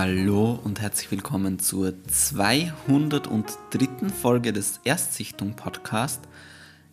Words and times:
Hallo 0.00 0.60
und 0.62 0.80
herzlich 0.80 1.10
willkommen 1.10 1.58
zur 1.58 1.92
203. 2.06 4.10
Folge 4.22 4.52
des 4.52 4.78
Erstsichtung 4.84 5.56
Podcast. 5.56 6.20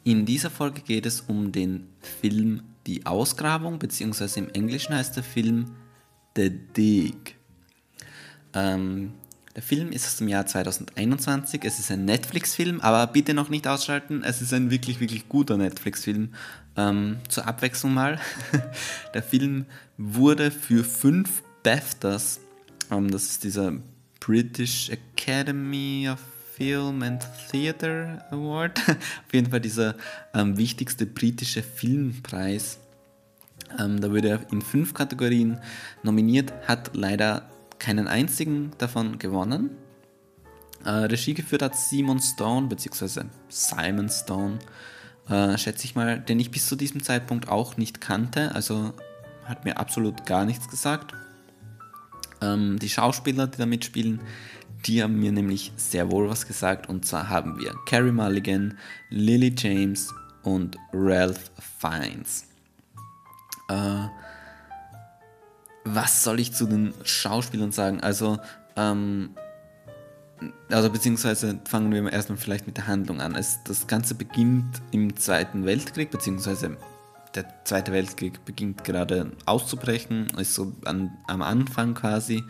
In 0.03 0.25
dieser 0.25 0.49
Folge 0.49 0.81
geht 0.81 1.05
es 1.05 1.21
um 1.21 1.51
den 1.51 1.87
Film 1.99 2.63
Die 2.87 3.05
Ausgrabung, 3.05 3.77
beziehungsweise 3.77 4.39
im 4.39 4.49
Englischen 4.49 4.95
heißt 4.95 5.17
der 5.17 5.23
Film 5.23 5.65
The 6.35 6.49
Dig. 6.49 7.35
Ähm, 8.55 9.13
der 9.55 9.61
Film 9.61 9.91
ist 9.91 10.07
aus 10.07 10.17
dem 10.17 10.27
Jahr 10.27 10.47
2021. 10.47 11.63
Es 11.63 11.77
ist 11.77 11.91
ein 11.91 12.05
Netflix-Film, 12.05 12.81
aber 12.81 13.05
bitte 13.05 13.35
noch 13.35 13.49
nicht 13.49 13.67
ausschalten. 13.67 14.23
Es 14.23 14.41
ist 14.41 14.51
ein 14.51 14.71
wirklich, 14.71 14.99
wirklich 14.99 15.29
guter 15.29 15.57
Netflix-Film. 15.57 16.33
Ähm, 16.75 17.17
zur 17.29 17.47
Abwechslung 17.47 17.93
mal. 17.93 18.19
der 19.13 19.21
Film 19.21 19.67
wurde 19.95 20.49
für 20.49 20.83
fünf 20.83 21.43
BAFTAs 21.61 22.39
ähm, 22.91 23.11
das 23.11 23.25
ist 23.25 23.43
dieser 23.43 23.73
British 24.19 24.89
Academy 24.89 26.09
of 26.11 26.19
Film 26.55 27.03
and 27.03 27.27
Theatre 27.51 28.23
Award. 28.31 28.79
Auf 28.87 29.33
jeden 29.33 29.51
Fall 29.51 29.59
dieser 29.59 29.95
ähm, 30.33 30.57
wichtigste 30.57 31.05
britische 31.05 31.61
Filmpreis. 31.61 32.79
Ähm, 33.77 33.99
da 33.99 34.09
wurde 34.09 34.29
er 34.29 34.51
in 34.51 34.61
fünf 34.61 34.93
Kategorien 34.93 35.59
nominiert, 36.03 36.53
hat 36.65 36.95
leider 36.95 37.49
keinen 37.77 38.07
einzigen 38.07 38.71
davon 38.77 39.19
gewonnen. 39.19 39.71
Äh, 40.85 40.89
Regie 40.89 41.33
geführt 41.33 41.61
hat 41.61 41.75
Simon 41.75 42.19
Stone, 42.19 42.67
beziehungsweise 42.67 43.25
Simon 43.49 44.09
Stone, 44.09 44.59
äh, 45.27 45.57
schätze 45.57 45.85
ich 45.85 45.95
mal, 45.95 46.19
den 46.19 46.39
ich 46.39 46.51
bis 46.51 46.67
zu 46.67 46.75
diesem 46.75 47.03
Zeitpunkt 47.03 47.49
auch 47.49 47.75
nicht 47.75 47.99
kannte. 47.99 48.53
Also 48.55 48.93
hat 49.43 49.65
mir 49.65 49.77
absolut 49.77 50.25
gar 50.25 50.45
nichts 50.45 50.69
gesagt. 50.69 51.13
Ähm, 52.41 52.79
die 52.79 52.89
Schauspieler, 52.89 53.47
die 53.47 53.57
da 53.57 53.65
mitspielen, 53.65 54.19
die 54.85 55.01
haben 55.01 55.19
mir 55.19 55.31
nämlich 55.31 55.71
sehr 55.77 56.11
wohl 56.11 56.29
was 56.29 56.47
gesagt. 56.47 56.87
Und 56.89 57.05
zwar 57.05 57.29
haben 57.29 57.59
wir 57.59 57.73
Carrie 57.85 58.11
Mulligan, 58.11 58.77
Lily 59.09 59.53
James 59.57 60.13
und 60.43 60.77
Ralph 60.93 61.51
Fiennes. 61.79 62.45
Äh, 63.69 64.07
was 65.85 66.23
soll 66.23 66.39
ich 66.39 66.53
zu 66.53 66.65
den 66.65 66.93
Schauspielern 67.03 67.71
sagen? 67.71 68.01
Also, 68.01 68.39
ähm, 68.75 69.31
also 70.69 70.89
beziehungsweise 70.89 71.59
fangen 71.65 71.91
wir 71.91 72.11
erstmal 72.11 72.37
vielleicht 72.37 72.67
mit 72.67 72.77
der 72.77 72.87
Handlung 72.87 73.21
an. 73.21 73.35
Es, 73.35 73.63
das 73.63 73.87
Ganze 73.87 74.15
beginnt 74.15 74.81
im 74.91 75.15
Zweiten 75.15 75.65
Weltkrieg, 75.65 76.11
beziehungsweise 76.11 76.77
der 77.35 77.65
Zweite 77.65 77.91
Weltkrieg 77.91 78.45
beginnt 78.45 78.83
gerade 78.83 79.31
auszubrechen, 79.45 80.27
ist 80.37 80.53
so 80.53 80.73
an, 80.85 81.17
am 81.27 81.41
Anfang 81.41 81.93
quasi. 81.93 82.43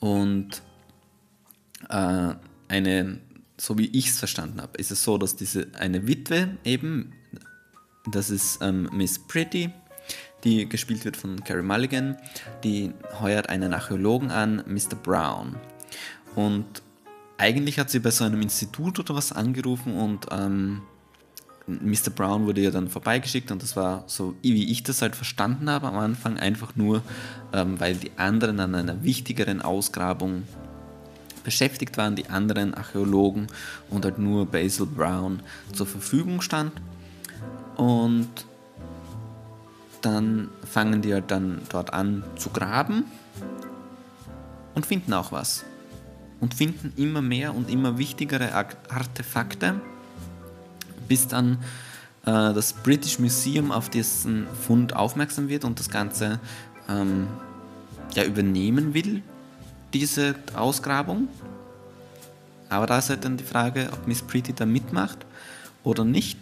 Und 0.00 0.62
äh, 1.88 2.34
eine, 2.68 3.20
so 3.58 3.78
wie 3.78 3.86
ich 3.86 4.08
es 4.08 4.18
verstanden 4.18 4.60
habe, 4.60 4.78
ist 4.78 4.90
es 4.90 5.02
so, 5.02 5.18
dass 5.18 5.36
diese 5.36 5.68
eine 5.78 6.06
Witwe 6.06 6.56
eben, 6.64 7.12
das 8.10 8.30
ist 8.30 8.60
ähm, 8.62 8.88
Miss 8.92 9.18
Pretty, 9.18 9.70
die 10.44 10.68
gespielt 10.68 11.04
wird 11.04 11.16
von 11.16 11.42
Carrie 11.44 11.62
Mulligan, 11.62 12.16
die 12.64 12.92
heuert 13.20 13.48
einen 13.48 13.74
Archäologen 13.74 14.30
an, 14.30 14.64
Mr. 14.66 14.96
Brown. 15.00 15.56
Und 16.34 16.82
eigentlich 17.38 17.78
hat 17.78 17.90
sie 17.90 18.00
bei 18.00 18.10
so 18.10 18.24
einem 18.24 18.42
Institut 18.42 18.98
oder 18.98 19.14
was 19.14 19.32
angerufen 19.32 19.94
und 19.94 20.26
ähm, 20.30 20.82
Mr. 21.82 22.10
Brown 22.14 22.46
wurde 22.46 22.60
ja 22.60 22.70
dann 22.70 22.88
vorbeigeschickt 22.88 23.50
und 23.50 23.62
das 23.62 23.76
war 23.76 24.04
so, 24.06 24.34
wie 24.42 24.70
ich 24.70 24.82
das 24.82 25.02
halt 25.02 25.16
verstanden 25.16 25.70
habe 25.70 25.88
am 25.88 25.98
Anfang, 25.98 26.38
einfach 26.38 26.76
nur, 26.76 27.02
ähm, 27.52 27.78
weil 27.80 27.94
die 27.94 28.10
anderen 28.16 28.60
an 28.60 28.74
einer 28.74 29.02
wichtigeren 29.02 29.62
Ausgrabung 29.62 30.44
beschäftigt 31.44 31.96
waren, 31.96 32.16
die 32.16 32.28
anderen 32.28 32.74
Archäologen 32.74 33.48
und 33.90 34.04
halt 34.04 34.18
nur 34.18 34.46
Basil 34.46 34.86
Brown 34.86 35.40
zur 35.72 35.86
Verfügung 35.86 36.40
stand. 36.40 36.72
Und 37.76 38.28
dann 40.02 40.48
fangen 40.64 41.02
die 41.02 41.12
halt 41.12 41.30
dann 41.30 41.62
dort 41.68 41.92
an 41.92 42.24
zu 42.36 42.50
graben 42.50 43.04
und 44.74 44.86
finden 44.86 45.12
auch 45.12 45.32
was. 45.32 45.64
Und 46.40 46.54
finden 46.54 46.92
immer 46.96 47.22
mehr 47.22 47.54
und 47.54 47.70
immer 47.70 47.98
wichtigere 47.98 48.52
Artefakte 48.52 49.80
bis 51.12 51.28
dann 51.28 51.58
äh, 52.24 52.54
das 52.54 52.72
British 52.72 53.18
Museum 53.18 53.70
auf 53.70 53.90
diesen 53.90 54.46
Fund 54.66 54.96
aufmerksam 54.96 55.50
wird 55.50 55.66
und 55.66 55.78
das 55.78 55.90
Ganze 55.90 56.40
ähm, 56.88 57.26
ja, 58.14 58.24
übernehmen 58.24 58.94
will, 58.94 59.22
diese 59.92 60.34
Ausgrabung. 60.56 61.28
Aber 62.70 62.86
da 62.86 62.96
ist 62.96 63.10
halt 63.10 63.26
dann 63.26 63.36
die 63.36 63.44
Frage, 63.44 63.90
ob 63.92 64.08
Miss 64.08 64.22
Pretty 64.22 64.54
da 64.54 64.64
mitmacht 64.64 65.18
oder 65.84 66.06
nicht. 66.06 66.38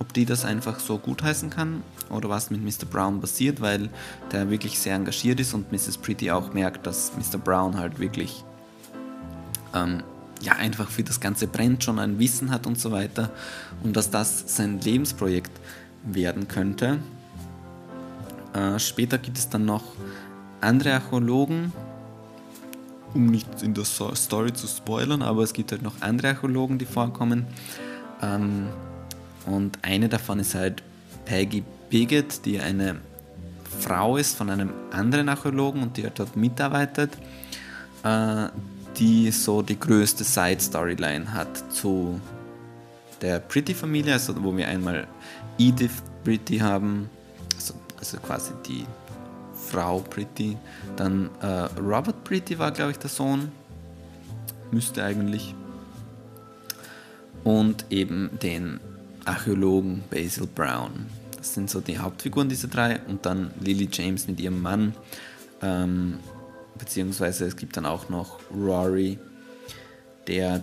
Ob 0.00 0.12
die 0.12 0.24
das 0.24 0.44
einfach 0.44 0.80
so 0.80 0.98
gutheißen 0.98 1.48
kann 1.48 1.84
oder 2.10 2.28
was 2.28 2.50
mit 2.50 2.60
Mr. 2.60 2.86
Brown 2.90 3.20
passiert, 3.20 3.60
weil 3.60 3.88
der 4.32 4.50
wirklich 4.50 4.80
sehr 4.80 4.96
engagiert 4.96 5.38
ist 5.38 5.54
und 5.54 5.70
Mrs. 5.70 5.98
Pretty 5.98 6.32
auch 6.32 6.52
merkt, 6.52 6.88
dass 6.88 7.12
Mr. 7.16 7.38
Brown 7.38 7.78
halt 7.78 8.00
wirklich 8.00 8.42
ähm, 9.76 10.02
ja 10.42 10.54
einfach 10.54 10.88
für 10.88 11.02
das 11.02 11.20
Ganze 11.20 11.46
brennt, 11.46 11.84
schon 11.84 11.98
ein 11.98 12.18
Wissen 12.18 12.50
hat 12.50 12.66
und 12.66 12.78
so 12.78 12.92
weiter 12.92 13.30
und 13.82 13.96
dass 13.96 14.10
das 14.10 14.56
sein 14.56 14.80
Lebensprojekt 14.80 15.52
werden 16.04 16.48
könnte. 16.48 16.98
Äh, 18.54 18.78
später 18.78 19.18
gibt 19.18 19.38
es 19.38 19.48
dann 19.48 19.64
noch 19.64 19.84
andere 20.60 20.94
Archäologen, 20.94 21.72
um 23.14 23.26
nicht 23.26 23.62
in 23.62 23.74
der 23.74 23.84
Story 23.84 24.52
zu 24.52 24.66
spoilern, 24.66 25.22
aber 25.22 25.42
es 25.42 25.52
gibt 25.52 25.72
halt 25.72 25.82
noch 25.82 26.00
andere 26.00 26.28
Archäologen, 26.28 26.78
die 26.78 26.86
vorkommen. 26.86 27.46
Ähm, 28.20 28.68
und 29.46 29.78
eine 29.82 30.08
davon 30.08 30.38
ist 30.38 30.54
halt 30.54 30.82
Peggy 31.24 31.64
Bigot, 31.90 32.44
die 32.44 32.60
eine 32.60 32.96
Frau 33.80 34.16
ist 34.16 34.36
von 34.36 34.50
einem 34.50 34.70
anderen 34.92 35.28
Archäologen 35.28 35.82
und 35.82 35.96
die 35.96 36.04
halt 36.04 36.18
dort 36.18 36.36
mitarbeitet. 36.36 37.10
Äh, 38.04 38.48
die 38.96 39.30
so 39.30 39.62
die 39.62 39.78
größte 39.78 40.24
Side-Storyline 40.24 41.32
hat 41.32 41.72
zu 41.72 42.20
der 43.20 43.38
Pretty-Familie, 43.38 44.14
also 44.14 44.34
wo 44.42 44.56
wir 44.56 44.68
einmal 44.68 45.06
Edith 45.58 46.02
Pretty 46.24 46.58
haben, 46.58 47.08
also, 47.54 47.74
also 47.98 48.18
quasi 48.18 48.52
die 48.66 48.84
Frau 49.54 50.00
Pretty, 50.00 50.56
dann 50.96 51.30
äh, 51.40 51.68
Robert 51.80 52.24
Pretty 52.24 52.58
war, 52.58 52.70
glaube 52.72 52.92
ich, 52.92 52.98
der 52.98 53.10
Sohn, 53.10 53.52
müsste 54.70 55.04
eigentlich, 55.04 55.54
und 57.44 57.86
eben 57.90 58.30
den 58.42 58.80
Archäologen 59.24 60.02
Basil 60.10 60.46
Brown. 60.52 61.06
Das 61.36 61.54
sind 61.54 61.70
so 61.70 61.80
die 61.80 61.98
Hauptfiguren 61.98 62.48
dieser 62.48 62.68
drei 62.68 63.00
und 63.08 63.26
dann 63.26 63.50
Lily 63.60 63.88
James 63.90 64.28
mit 64.28 64.40
ihrem 64.40 64.62
Mann. 64.62 64.94
Ähm, 65.60 66.18
beziehungsweise 66.78 67.46
es 67.46 67.56
gibt 67.56 67.76
dann 67.76 67.86
auch 67.86 68.08
noch 68.08 68.40
Rory, 68.54 69.18
der, 70.26 70.62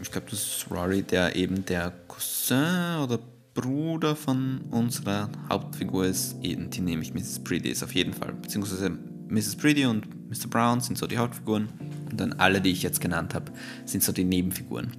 ich 0.00 0.10
glaube, 0.10 0.28
das 0.30 0.40
ist 0.40 0.66
Rory, 0.70 1.02
der 1.02 1.36
eben 1.36 1.64
der 1.64 1.92
Cousin 2.08 2.98
oder 3.02 3.18
Bruder 3.54 4.14
von 4.14 4.60
unserer 4.70 5.28
Hauptfigur 5.48 6.06
ist, 6.06 6.36
eben, 6.42 6.70
die 6.70 6.80
nämlich 6.80 7.14
Mrs. 7.14 7.40
Pretty 7.40 7.70
ist 7.70 7.82
auf 7.82 7.94
jeden 7.94 8.14
Fall, 8.14 8.32
beziehungsweise 8.32 8.90
Mrs. 9.28 9.56
Pretty 9.56 9.86
und 9.86 10.06
Mr. 10.28 10.48
Brown 10.48 10.80
sind 10.80 10.98
so 10.98 11.06
die 11.06 11.18
Hauptfiguren 11.18 11.68
und 12.10 12.20
dann 12.20 12.32
alle, 12.34 12.60
die 12.60 12.70
ich 12.70 12.82
jetzt 12.82 13.00
genannt 13.00 13.34
habe, 13.34 13.52
sind 13.84 14.02
so 14.02 14.12
die 14.12 14.24
Nebenfiguren. 14.24 14.92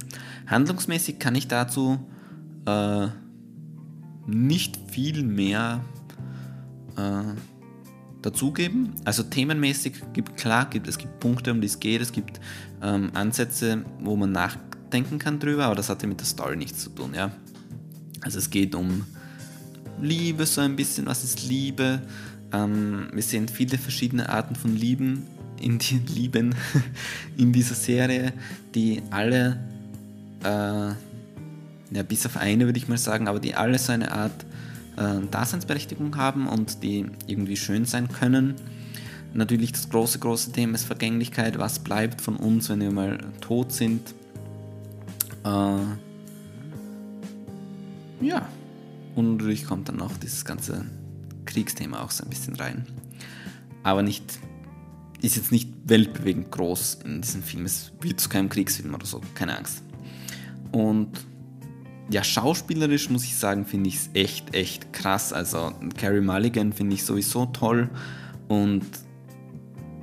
Handlungsmäßig 0.46 1.18
kann 1.18 1.34
ich 1.34 1.48
dazu 1.48 1.98
äh, 2.66 3.08
nicht 4.26 4.78
viel 4.90 5.22
mehr 5.22 5.80
äh, 6.96 7.34
dazugeben. 8.22 8.92
Also 9.04 9.22
themenmäßig 9.22 9.94
gibt 10.12 10.36
klar, 10.36 10.68
gibt, 10.70 10.88
es 10.88 10.98
gibt 10.98 11.20
Punkte, 11.20 11.50
um 11.50 11.60
die 11.60 11.66
es 11.66 11.80
geht, 11.80 12.00
es 12.00 12.12
gibt 12.12 12.40
ähm, 12.82 13.10
Ansätze, 13.14 13.84
wo 14.00 14.16
man 14.16 14.32
nachdenken 14.32 15.18
kann 15.18 15.38
drüber, 15.38 15.66
aber 15.66 15.74
das 15.74 15.88
hat 15.88 16.02
ja 16.02 16.08
mit 16.08 16.20
der 16.20 16.26
Story 16.26 16.56
nichts 16.56 16.82
zu 16.82 16.90
tun, 16.90 17.14
ja. 17.14 17.32
Also 18.20 18.38
es 18.38 18.50
geht 18.50 18.74
um 18.74 19.04
Liebe 20.00 20.46
so 20.46 20.60
ein 20.60 20.76
bisschen, 20.76 21.06
was 21.06 21.24
ist 21.24 21.48
Liebe? 21.48 22.02
Ähm, 22.52 23.08
wir 23.12 23.22
sehen 23.22 23.48
viele 23.48 23.78
verschiedene 23.78 24.28
Arten 24.28 24.54
von 24.54 24.76
Lieben 24.76 25.26
in 25.60 25.78
die 25.78 25.98
Lieben 26.14 26.54
in 27.36 27.52
dieser 27.52 27.74
Serie, 27.74 28.32
die 28.74 29.02
alle, 29.10 29.58
äh, 30.44 30.94
ja, 31.94 32.02
bis 32.06 32.26
auf 32.26 32.36
eine 32.36 32.64
würde 32.66 32.78
ich 32.78 32.88
mal 32.88 32.98
sagen, 32.98 33.28
aber 33.28 33.40
die 33.40 33.54
alle 33.54 33.78
so 33.78 33.92
eine 33.92 34.12
Art 34.12 34.44
äh, 34.96 35.20
Daseinsberechtigung 35.30 36.16
haben 36.16 36.46
und 36.46 36.82
die 36.82 37.06
irgendwie 37.26 37.56
schön 37.56 37.84
sein 37.84 38.08
können. 38.08 38.54
Natürlich 39.34 39.72
das 39.72 39.88
große, 39.88 40.18
große 40.18 40.52
Thema 40.52 40.74
ist 40.74 40.84
Vergänglichkeit. 40.84 41.58
Was 41.58 41.78
bleibt 41.78 42.20
von 42.20 42.36
uns, 42.36 42.68
wenn 42.68 42.80
wir 42.80 42.90
mal 42.90 43.18
tot 43.40 43.72
sind? 43.72 44.14
Äh, 45.44 45.78
ja. 48.20 48.46
Und 49.14 49.36
natürlich 49.36 49.66
kommt 49.66 49.88
dann 49.88 49.96
noch 49.96 50.16
dieses 50.16 50.44
ganze 50.44 50.84
Kriegsthema 51.44 52.02
auch 52.02 52.10
so 52.10 52.24
ein 52.24 52.30
bisschen 52.30 52.56
rein. 52.56 52.86
Aber 53.82 54.02
nicht 54.02 54.38
ist 55.22 55.36
jetzt 55.36 55.52
nicht 55.52 55.70
weltbewegend 55.84 56.50
groß 56.50 56.98
in 57.04 57.22
diesem 57.22 57.42
Film. 57.42 57.64
Es 57.64 57.92
wird 58.00 58.20
zu 58.20 58.28
keinem 58.28 58.48
Kriegsfilm 58.48 58.94
oder 58.94 59.06
so, 59.06 59.20
keine 59.34 59.56
Angst. 59.56 59.82
Und 60.72 61.10
ja, 62.10 62.22
schauspielerisch 62.24 63.10
muss 63.10 63.24
ich 63.24 63.36
sagen, 63.36 63.64
finde 63.64 63.88
ich 63.88 63.96
es 63.96 64.10
echt, 64.14 64.54
echt 64.54 64.92
krass. 64.92 65.32
Also 65.32 65.72
Carrie 65.96 66.20
Mulligan 66.20 66.72
finde 66.72 66.94
ich 66.94 67.04
sowieso 67.04 67.46
toll. 67.46 67.88
Und 68.48 68.84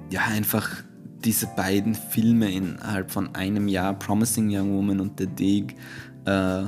ja, 0.10 0.22
einfach 0.25 0.69
diese 1.24 1.48
beiden 1.48 1.96
Filme 1.96 2.51
innerhalb 2.51 3.12
von 3.12 3.36
einem 3.36 3.68
Jahr, 3.68 3.94
Promising 3.94 4.50
Young 4.50 4.72
Woman 4.78 5.00
und 5.00 5.19
The 5.19 5.28
Dig, 5.28 5.75
äh, 6.25 6.63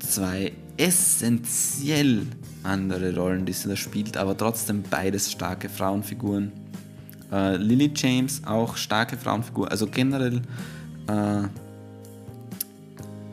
zwei 0.00 0.52
essentiell 0.76 2.26
andere 2.62 3.14
Rollen, 3.14 3.46
die 3.46 3.52
sie 3.52 3.68
da 3.68 3.76
spielt, 3.76 4.16
aber 4.16 4.36
trotzdem 4.36 4.82
beides 4.88 5.30
starke 5.30 5.68
Frauenfiguren. 5.68 6.52
Äh, 7.32 7.56
Lily 7.56 7.92
James 7.94 8.42
auch 8.44 8.76
starke 8.76 9.16
Frauenfigur. 9.16 9.70
Also 9.70 9.86
generell 9.86 10.42
äh, 11.08 11.42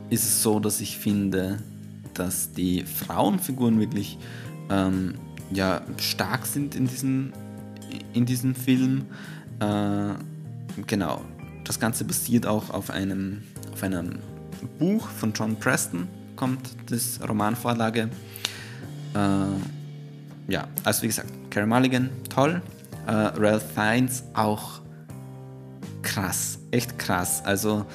ist 0.10 0.24
es 0.24 0.44
so, 0.44 0.60
dass 0.60 0.82
ich 0.82 0.98
finde, 0.98 1.60
dass 2.14 2.52
die 2.52 2.84
Frauenfiguren 2.84 3.80
wirklich 3.80 4.18
ähm, 4.70 5.16
ja, 5.52 5.82
stark 5.98 6.46
sind 6.46 6.76
in 6.76 6.88
diesem, 6.88 7.34
in 8.14 8.26
diesem 8.26 8.56
Film. 8.56 9.06
Äh, 9.60 10.14
genau. 10.88 11.22
Das 11.64 11.80
Ganze 11.80 12.06
basiert 12.06 12.46
auch 12.46 12.70
auf 12.70 12.90
einem, 12.90 13.42
auf 13.74 13.84
einem 13.84 14.20
Buch 14.80 15.08
von 15.08 15.34
John 15.34 15.56
Preston, 15.56 16.08
kommt 16.36 16.70
das 16.90 17.20
Romanvorlage. 17.28 18.10
Äh, 19.14 20.52
ja, 20.52 20.68
also 20.84 21.04
wie 21.04 21.08
gesagt, 21.08 21.30
Carey 21.50 21.68
Mulligan, 21.68 22.10
toll. 22.30 22.62
Äh, 23.08 23.12
Ralph 23.12 23.66
Fiennes 23.74 24.24
auch 24.34 24.82
krass, 26.02 26.60
echt 26.72 26.98
krass. 27.00 27.42
Also 27.46 27.86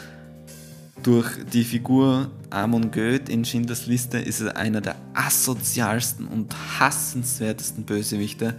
durch 1.03 1.45
die 1.53 1.65
Figur 1.65 2.31
Amon 2.51 2.91
Goeth 2.91 3.29
in 3.29 3.45
Schindlers 3.45 3.87
Liste 3.87 4.19
ist 4.19 4.41
er 4.41 4.57
einer 4.57 4.81
der 4.81 4.97
asozialsten 5.15 6.27
und 6.27 6.55
hassenswertesten 6.79 7.85
Bösewichte, 7.85 8.57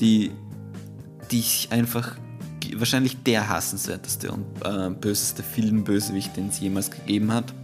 die, 0.00 0.32
die 1.30 1.38
ich 1.38 1.68
einfach 1.70 2.16
wahrscheinlich 2.76 3.22
der 3.22 3.48
hassenswerteste 3.48 4.30
und 4.30 4.44
äh, 4.64 4.90
böseste 4.90 5.42
Filmbösewicht, 5.42 6.36
den 6.36 6.48
es 6.48 6.60
jemals 6.60 6.90
gegeben 6.90 7.32
hat. 7.32 7.54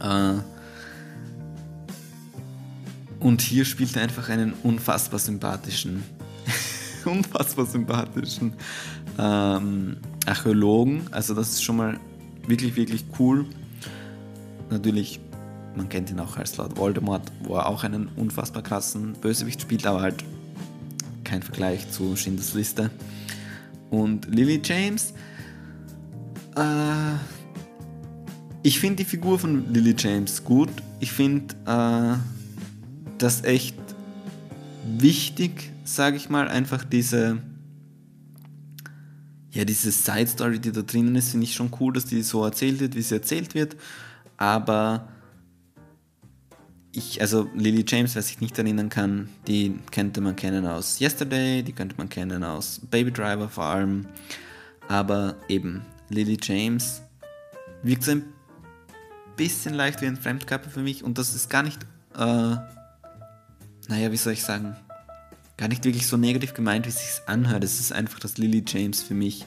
Äh, 0.00 0.40
und 3.20 3.40
hier 3.40 3.64
spielt 3.64 3.96
er 3.96 4.02
einfach 4.02 4.28
einen 4.28 4.52
unfassbar 4.62 5.18
sympathischen, 5.18 6.04
unfassbar 7.04 7.66
sympathischen 7.66 8.52
ähm, 9.18 9.96
Archäologen. 10.26 11.02
Also 11.10 11.34
das 11.34 11.50
ist 11.50 11.64
schon 11.64 11.76
mal 11.76 11.98
wirklich, 12.48 12.76
wirklich 12.76 13.04
cool. 13.18 13.46
Natürlich, 14.70 15.20
man 15.76 15.88
kennt 15.88 16.10
ihn 16.10 16.18
auch 16.20 16.36
als 16.36 16.56
Lord 16.56 16.76
Voldemort, 16.76 17.30
wo 17.42 17.56
er 17.56 17.66
auch 17.66 17.84
einen 17.84 18.08
unfassbar 18.16 18.62
krassen 18.62 19.12
Bösewicht 19.14 19.60
spielt, 19.60 19.86
aber 19.86 20.00
halt 20.00 20.24
kein 21.24 21.42
Vergleich 21.42 21.90
zu 21.90 22.16
Schindlers 22.16 22.54
Liste. 22.54 22.90
Und 23.90 24.26
Lily 24.34 24.60
James, 24.64 25.14
äh, 26.56 27.14
ich 28.62 28.80
finde 28.80 28.96
die 28.96 29.04
Figur 29.04 29.38
von 29.38 29.72
Lily 29.72 29.94
James 29.96 30.42
gut. 30.42 30.70
Ich 31.00 31.12
finde 31.12 31.54
äh, 31.66 32.16
das 33.18 33.44
echt 33.44 33.76
wichtig, 34.98 35.72
sage 35.84 36.16
ich 36.16 36.28
mal, 36.28 36.48
einfach 36.48 36.84
diese 36.84 37.38
ja, 39.58 39.64
diese 39.64 39.90
Side 39.90 40.28
Story, 40.28 40.60
die 40.60 40.70
da 40.70 40.82
drinnen 40.82 41.16
ist, 41.16 41.32
finde 41.32 41.42
ich 41.42 41.52
schon 41.52 41.72
cool, 41.80 41.92
dass 41.92 42.04
die 42.04 42.22
so 42.22 42.44
erzählt 42.44 42.78
wird, 42.78 42.94
wie 42.94 43.02
sie 43.02 43.16
erzählt 43.16 43.56
wird. 43.56 43.74
Aber 44.36 45.08
ich, 46.92 47.20
also 47.20 47.48
Lily 47.56 47.84
James, 47.84 48.14
wer 48.14 48.22
sich 48.22 48.40
nicht 48.40 48.56
erinnern 48.56 48.88
kann, 48.88 49.28
die 49.48 49.80
könnte 49.90 50.20
man 50.20 50.36
kennen 50.36 50.64
aus 50.64 51.00
Yesterday, 51.00 51.64
die 51.64 51.72
könnte 51.72 51.96
man 51.98 52.08
kennen 52.08 52.44
aus 52.44 52.80
Baby 52.88 53.10
Driver 53.10 53.48
vor 53.48 53.64
allem. 53.64 54.06
Aber 54.86 55.34
eben, 55.48 55.84
Lily 56.08 56.38
James 56.40 57.02
wirkt 57.82 58.04
so 58.04 58.12
ein 58.12 58.26
bisschen 59.36 59.74
leicht 59.74 60.00
wie 60.02 60.06
ein 60.06 60.16
Fremdkörper 60.16 60.70
für 60.70 60.82
mich 60.82 61.02
und 61.02 61.18
das 61.18 61.34
ist 61.34 61.50
gar 61.50 61.64
nicht, 61.64 61.82
äh, 62.14 62.54
naja, 63.88 64.12
wie 64.12 64.16
soll 64.16 64.34
ich 64.34 64.44
sagen, 64.44 64.76
gar 65.58 65.68
nicht 65.68 65.84
wirklich 65.84 66.06
so 66.06 66.16
negativ 66.16 66.54
gemeint, 66.54 66.86
wie 66.86 66.90
es 66.90 66.98
sich 66.98 67.28
anhört. 67.28 67.64
Es 67.64 67.80
ist 67.80 67.92
einfach, 67.92 68.18
dass 68.20 68.38
Lily 68.38 68.64
James 68.66 69.02
für 69.02 69.14
mich 69.14 69.44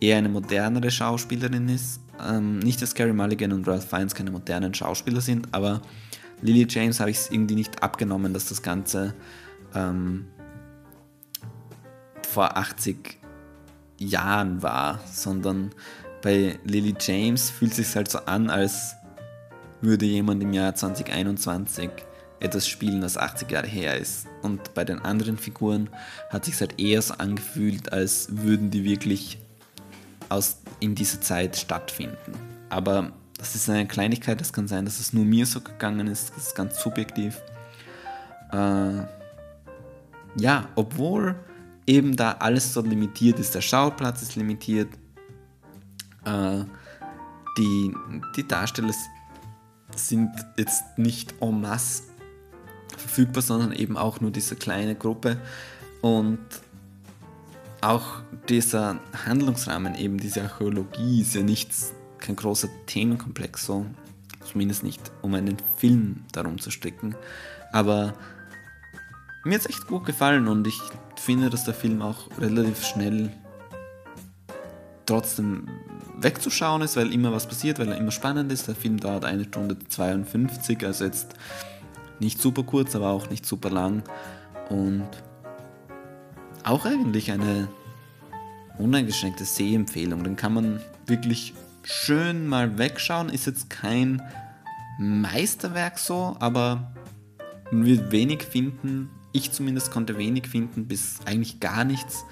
eher 0.00 0.16
eine 0.16 0.30
modernere 0.30 0.90
Schauspielerin 0.90 1.68
ist. 1.68 2.00
Ähm, 2.26 2.60
nicht, 2.60 2.80
dass 2.80 2.94
Carrie 2.94 3.12
Mulligan 3.12 3.52
und 3.52 3.68
Ralph 3.68 3.90
Fiennes 3.90 4.14
keine 4.14 4.30
modernen 4.30 4.72
Schauspieler 4.72 5.20
sind, 5.20 5.48
aber 5.52 5.82
Lily 6.40 6.66
James 6.70 7.00
habe 7.00 7.10
ich 7.10 7.18
es 7.18 7.30
irgendwie 7.30 7.56
nicht 7.56 7.82
abgenommen, 7.82 8.32
dass 8.32 8.48
das 8.48 8.62
Ganze 8.62 9.14
ähm, 9.74 10.26
vor 12.26 12.56
80 12.56 13.18
Jahren 13.98 14.62
war, 14.62 15.00
sondern 15.12 15.70
bei 16.22 16.58
Lily 16.64 16.94
James 16.98 17.50
fühlt 17.50 17.72
es 17.72 17.76
sich 17.78 17.96
halt 17.96 18.10
so 18.10 18.18
an, 18.20 18.48
als 18.48 18.94
würde 19.80 20.06
jemand 20.06 20.42
im 20.42 20.52
Jahr 20.52 20.74
2021 20.74 21.90
etwas 22.40 22.66
spielen, 22.66 23.00
das 23.00 23.16
80 23.16 23.50
Jahre 23.50 23.66
her 23.66 23.96
ist. 23.96 24.26
Und 24.42 24.74
bei 24.74 24.84
den 24.84 24.98
anderen 25.00 25.36
Figuren 25.36 25.90
hat 26.30 26.46
sich 26.46 26.58
halt 26.60 26.80
eher 26.80 27.02
so 27.02 27.14
angefühlt, 27.14 27.92
als 27.92 28.28
würden 28.30 28.70
die 28.70 28.84
wirklich 28.84 29.38
aus, 30.28 30.58
in 30.80 30.94
dieser 30.94 31.20
Zeit 31.20 31.56
stattfinden. 31.56 32.32
Aber 32.70 33.12
das 33.36 33.54
ist 33.54 33.68
eine 33.68 33.86
Kleinigkeit, 33.86 34.40
das 34.40 34.52
kann 34.52 34.68
sein, 34.68 34.84
dass 34.84 35.00
es 35.00 35.12
nur 35.12 35.24
mir 35.24 35.46
so 35.46 35.60
gegangen 35.60 36.06
ist, 36.06 36.32
das 36.36 36.48
ist 36.48 36.54
ganz 36.54 36.80
subjektiv. 36.80 37.40
Äh, 38.52 39.02
ja, 40.36 40.68
obwohl 40.76 41.34
eben 41.86 42.16
da 42.16 42.32
alles 42.32 42.72
so 42.72 42.80
limitiert 42.82 43.38
ist, 43.38 43.54
der 43.54 43.60
Schauplatz 43.60 44.22
ist 44.22 44.36
limitiert, 44.36 44.88
äh, 46.24 46.64
die, 47.58 47.94
die 48.36 48.46
Darsteller 48.46 48.94
sind 49.96 50.30
jetzt 50.56 50.84
nicht 50.96 51.34
en 51.40 51.60
masse 51.60 52.04
verfügbar, 53.00 53.42
sondern 53.42 53.72
eben 53.72 53.96
auch 53.96 54.20
nur 54.20 54.30
diese 54.30 54.56
kleine 54.56 54.94
Gruppe. 54.94 55.38
Und 56.00 56.38
auch 57.80 58.22
dieser 58.48 59.00
Handlungsrahmen, 59.26 59.94
eben 59.94 60.18
diese 60.18 60.42
Archäologie, 60.42 61.22
ist 61.22 61.34
ja 61.34 61.42
nichts, 61.42 61.92
kein 62.18 62.36
großer 62.36 62.68
Themenkomplex, 62.86 63.66
so 63.66 63.86
zumindest 64.44 64.82
nicht, 64.82 65.00
um 65.22 65.34
einen 65.34 65.56
Film 65.76 66.24
darum 66.32 66.58
zu 66.58 66.70
stricken. 66.70 67.14
Aber 67.72 68.14
mir 69.44 69.54
hat 69.54 69.62
es 69.62 69.70
echt 69.70 69.86
gut 69.86 70.04
gefallen 70.04 70.48
und 70.48 70.66
ich 70.66 70.78
finde, 71.16 71.50
dass 71.50 71.64
der 71.64 71.74
Film 71.74 72.02
auch 72.02 72.28
relativ 72.38 72.84
schnell 72.84 73.30
trotzdem 75.06 75.68
wegzuschauen 76.18 76.82
ist, 76.82 76.96
weil 76.96 77.12
immer 77.12 77.32
was 77.32 77.46
passiert, 77.46 77.78
weil 77.78 77.88
er 77.88 77.96
immer 77.96 78.10
spannend 78.10 78.52
ist. 78.52 78.68
Der 78.68 78.74
Film 78.74 79.00
dauert 79.00 79.24
eine 79.24 79.44
Stunde 79.44 79.78
52, 79.78 80.84
also 80.84 81.04
jetzt 81.04 81.34
nicht 82.20 82.40
super 82.40 82.62
kurz, 82.62 82.94
aber 82.94 83.08
auch 83.08 83.30
nicht 83.30 83.46
super 83.46 83.70
lang. 83.70 84.02
Und 84.68 85.08
auch 86.64 86.84
eigentlich 86.84 87.30
eine 87.32 87.68
uneingeschränkte 88.78 89.44
Sehempfehlung. 89.44 90.24
Den 90.24 90.36
kann 90.36 90.54
man 90.54 90.80
wirklich 91.06 91.54
schön 91.82 92.46
mal 92.46 92.78
wegschauen. 92.78 93.28
Ist 93.28 93.46
jetzt 93.46 93.70
kein 93.70 94.22
Meisterwerk 94.98 95.98
so, 95.98 96.36
aber 96.40 96.92
man 97.70 97.84
wird 97.84 98.12
wenig 98.12 98.42
finden. 98.42 99.10
Ich 99.32 99.52
zumindest 99.52 99.90
konnte 99.90 100.18
wenig 100.18 100.48
finden, 100.48 100.86
bis 100.86 101.20
eigentlich 101.24 101.60
gar 101.60 101.84
nichts, 101.84 102.24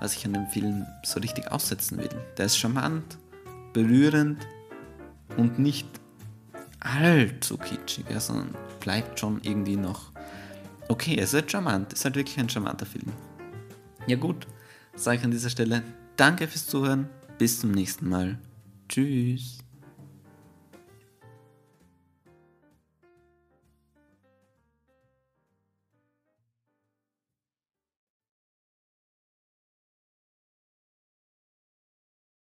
was 0.00 0.14
ich 0.14 0.24
an 0.24 0.32
dem 0.32 0.46
Film 0.46 0.86
so 1.04 1.20
richtig 1.20 1.50
aussetzen 1.52 1.98
will. 1.98 2.08
Der 2.38 2.46
ist 2.46 2.56
charmant, 2.56 3.18
berührend 3.72 4.46
und 5.36 5.58
nicht 5.58 5.86
allzu 6.86 7.58
kitschig, 7.58 8.04
ja, 8.10 8.20
sondern 8.20 8.54
bleibt 8.80 9.18
schon 9.18 9.40
irgendwie 9.42 9.76
noch 9.76 10.12
okay. 10.88 11.16
Es 11.18 11.30
ist 11.30 11.34
halt 11.34 11.50
charmant, 11.50 11.92
es 11.92 12.00
ist 12.00 12.04
halt 12.04 12.16
wirklich 12.16 12.38
ein 12.38 12.48
charmanter 12.48 12.86
Film. 12.86 13.12
Ja 14.06 14.16
gut, 14.16 14.46
sage 14.94 15.18
ich 15.18 15.24
an 15.24 15.30
dieser 15.30 15.50
Stelle 15.50 15.82
danke 16.16 16.48
fürs 16.48 16.66
Zuhören, 16.66 17.08
bis 17.38 17.60
zum 17.60 17.72
nächsten 17.72 18.08
Mal. 18.08 18.38
Tschüss. 18.88 19.58